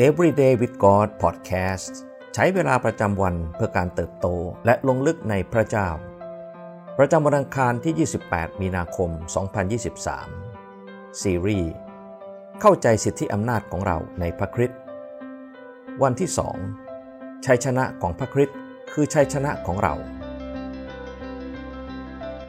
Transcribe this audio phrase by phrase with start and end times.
[0.00, 1.92] Everyday with God Podcast
[2.34, 4.26] ใช้เวลาประจำวันเพื่อการเติบโต
[4.64, 5.88] และลงลึกในพระเจ้า
[6.98, 9.10] ประจำวันอังคารที่ 28 มีนาคม
[10.34, 11.70] 2023 ซีรีส์
[12.60, 14.80] เข้าใจสิทธิอำนาจของเราในพระคริสต์
[16.02, 16.30] วันที่
[16.86, 18.56] 2 ชัยชนะของพระคริสต์
[18.92, 19.94] คือชัยชนะของเรา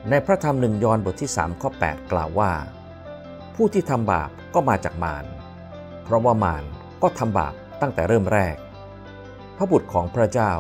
[0.09, 2.51] ในพระธรรมหนึ่งยอห์นบทที่ 3 ข้อ 8 กล่าวว่า
[3.55, 5.25] ผู้ที่ทำบาปก็มาจากมาร
[6.05, 6.65] เพราะว่ามาร
[7.01, 8.55] ก็ทำบาปตั้งแต่เริ่มแรก
[9.57, 10.51] พระบุตรของพระเจ้า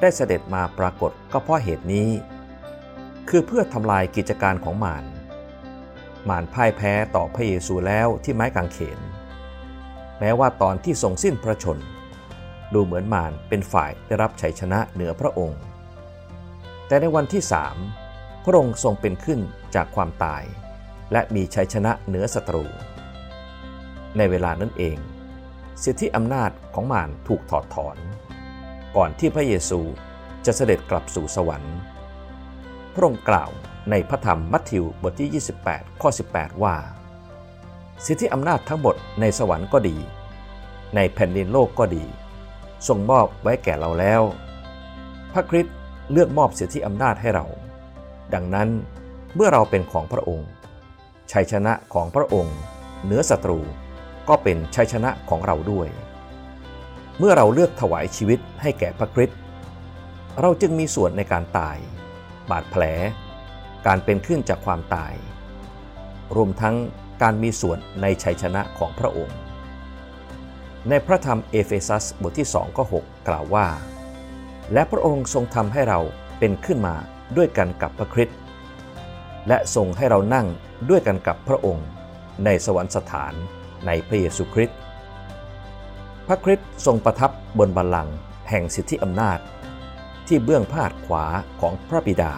[0.00, 2.08] ได้เสด็จมาปรากฏก็เพราะเหตุนี้
[3.28, 5.04] คือเพื่อทำลายกิจการของมาร
[6.28, 8.98] มารพ่ายแพ้ต่อพระเยซูแล้วที่ไม้กางเขน
[10.18, 11.78] แม้ว่าตอนที่ทรงสิ้นพระชน
[12.74, 15.60] ดูเหมือนมารเป็นฝ่ายได้รับชัยชนะเหนือพระองค์
[16.86, 17.76] แต่ในวันที่สาม
[18.44, 19.40] พระองค์ทรงเป็นขึ้น
[19.74, 20.44] จากความตาย
[21.12, 22.64] และมีชัยชนะเหนือศัตรู
[24.16, 24.98] ในเวลานั้นเอง
[25.84, 27.96] สิทธิอำนาจของมารถูกถอดถอน
[28.96, 29.80] ก่อนที่พระเยซู
[30.46, 31.76] จะเสด็จกลับสู่สวรรค์
[32.94, 33.50] พระองค์กล่าว
[33.90, 36.76] ในพระธรรมมัทธิวบทที่ 28 ข้อ 18 ว่า
[38.06, 39.96] สิทธิอำนาจทั้งหมดในสวรรค์ก็ดี
[40.94, 42.04] ในแผ่นดินโลกก็ดี
[42.88, 44.22] ทรงมอบไว้แก่เราแล้ว
[45.32, 45.76] พระคริสต์
[46.12, 47.46] เลือกมอบสิทธิอำนาจให้เรา
[48.34, 48.68] ดังนั้น
[49.34, 50.48] เมื่อเราเป็นของพระองค์
[51.32, 52.56] ชัยชนะของพระองค์
[53.04, 53.60] เหนือศัตรู
[54.28, 55.88] ก็เป็นชัยชนะของเราด้วย
[57.18, 59.38] เมื่อเราเลือกถวายชีวิตให้แก่พระคริสต์
[60.40, 61.76] เราจึงมีส่วนในการตาย
[62.50, 62.82] บาดแผล
[63.86, 65.14] การเป็นขึ้นจากความตาย
[66.36, 66.76] รวมทั้ง
[67.22, 69.36] การมีส่วนในชัยชนะของพระองค์
[70.88, 73.66] ในพระธรรมเอเฟซัสบทที่2ข้อ6กล่าวว่า
[74.72, 76.00] และพระองค์ทรงทำให้เรา
[76.38, 76.94] เป็นขึ้นมา
[77.36, 78.38] ด้วยกันกับพระคริสต์
[79.48, 80.46] และทรงให้เรานั่ง
[80.90, 81.86] ด้วยกันกับพระองค์
[82.44, 83.34] ในสวรรคสถาน
[83.86, 84.78] ในพระเยซูคริสต์
[86.26, 88.16] พระคริสต์ทรงประทับบนบัลลังก์
[88.48, 89.38] แห่งสิทธิอำนาจ
[90.26, 91.24] ที่เบื้องพระหัตถ์ขวา
[91.60, 92.34] ของพระบิดา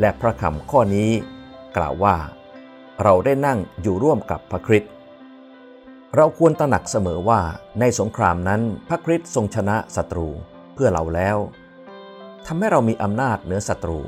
[0.00, 1.10] และพระคำข้อนี้
[1.76, 2.16] กล่าวว่า
[3.02, 4.92] เราได้นั่งอยู่ร่วมกับพระคริสต์
[6.16, 7.40] เราควรตระหนักเสมอว่า
[7.80, 10.28] ในสงครามนั้นพระคริสต์ทรงชนะศัตรู
[10.74, 11.36] เพื่อเราแล้ว
[12.46, 14.00] ทำให้เรามีอำนาจเหนือศัตรู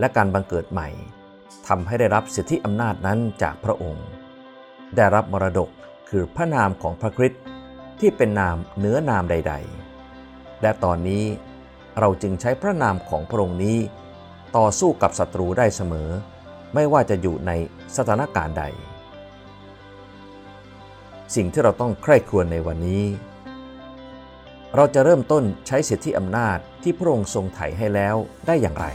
[0.00, 0.88] และการบังเกิดใหม่
[1.68, 4.06] ทำให้ได้รับสิทธิอำนาจนั้นจากพระองค์
[4.96, 5.68] ได้รับมรดก
[6.08, 7.42] คือพระนามของพระคริสต์
[8.00, 9.54] ที่เป็นนามเนื้อนามใด
[10.08, 11.24] ๆ และตอนนี้
[12.00, 13.78] เราจึงใช้พระนามของพระองค์นี้
[14.56, 16.10] ต่อสู้กับศัตรูได้เสมอ
[16.74, 17.52] ไม่ว่าจะอยู่ใน
[17.96, 18.64] สถานการณ์ใด
[21.34, 23.04] สิ่งที่เราต้องใคร่ครวญในวันนี้
[24.76, 28.16] เราจะเริ่มต้นใช้สิทธิอำนาจที่พระองค์ทรงไถ่ให้แล้ว
[28.46, 28.86] ได้อย่างไร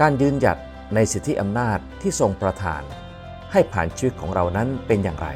[0.00, 0.58] การยืนหยัด
[0.94, 2.82] ในสิทธิอำนาจที่ทรงประทาน
[3.52, 5.28] ให้ผ่านชีวิตของเรานั้นเป็นอย่างไร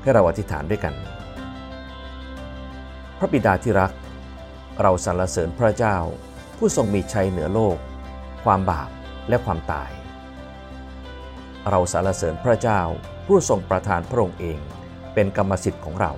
[0.00, 0.94] ให้เราอธิษฐานด้วยกัน
[3.18, 3.92] พระบิดาที่รัก
[4.82, 5.96] เราสรรเสริญพระเจ้า
[6.56, 7.76] ผู้ทรงมีชัยเหนือโลก
[8.44, 8.90] ความบาป
[9.28, 9.90] และความตาย
[11.70, 12.80] เราสรรเสริญพระเจ้า
[13.26, 14.58] ผู้ทรงประทานพระองค์เอง
[15.14, 16.12] เป็นกรรมสิทธิ์ของเรา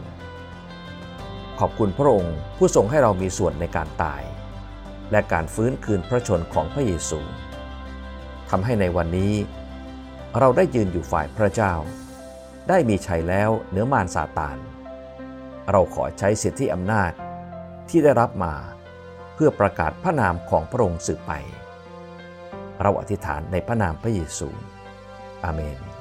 [1.58, 4.22] ขอบคุณพระองค์ผู้ทรงให้เรามีส่วนในการตาย
[5.10, 7.20] และการฟื้นคืนพระชนของพระเยซู
[8.50, 9.34] ทำให้ในวันนี้
[10.38, 11.74] เราได้ยืนอยู่ฝ่ายพระเจ้า
[12.68, 14.56] ได้มีชัยแล้วเหนือมารซาตาน
[15.70, 17.12] เราขอใช้สิทธิอำนาจ
[17.88, 18.54] ที่ได้รับมา
[19.34, 21.32] เพื่อประกาศพระนามของพระองค์สืบไป
[22.82, 24.48] เราอธิษฐานในพระนามพระเยซู
[25.44, 25.91] อาเมน